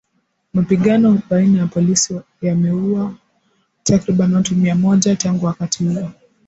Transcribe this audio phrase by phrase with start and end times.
[0.53, 3.13] Mapigano baina ya polisi yameuwa
[3.83, 6.09] takribani watu mia moja tangu wakati huo